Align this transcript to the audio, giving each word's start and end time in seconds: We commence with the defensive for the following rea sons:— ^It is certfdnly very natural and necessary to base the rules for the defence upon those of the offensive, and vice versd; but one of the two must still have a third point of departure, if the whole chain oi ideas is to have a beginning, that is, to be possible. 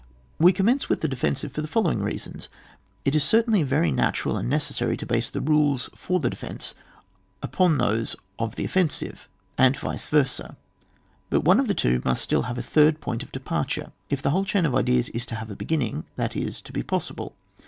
We 0.39 0.51
commence 0.51 0.89
with 0.89 1.01
the 1.01 1.07
defensive 1.07 1.51
for 1.51 1.61
the 1.61 1.67
following 1.67 1.99
rea 2.01 2.17
sons:— 2.17 2.49
^It 3.05 3.13
is 3.13 3.23
certfdnly 3.23 3.63
very 3.63 3.91
natural 3.91 4.35
and 4.35 4.49
necessary 4.49 4.97
to 4.97 5.05
base 5.05 5.29
the 5.29 5.41
rules 5.41 5.91
for 5.93 6.19
the 6.19 6.31
defence 6.31 6.73
upon 7.43 7.77
those 7.77 8.15
of 8.39 8.55
the 8.55 8.65
offensive, 8.65 9.29
and 9.59 9.77
vice 9.77 10.09
versd; 10.09 10.55
but 11.29 11.43
one 11.43 11.59
of 11.59 11.67
the 11.67 11.75
two 11.75 12.01
must 12.03 12.23
still 12.23 12.41
have 12.49 12.57
a 12.57 12.63
third 12.63 12.99
point 12.99 13.21
of 13.21 13.31
departure, 13.31 13.91
if 14.09 14.23
the 14.23 14.31
whole 14.31 14.43
chain 14.43 14.65
oi 14.65 14.77
ideas 14.77 15.09
is 15.09 15.27
to 15.27 15.35
have 15.35 15.51
a 15.51 15.55
beginning, 15.55 16.05
that 16.15 16.35
is, 16.35 16.63
to 16.63 16.73
be 16.73 16.81
possible. 16.81 17.35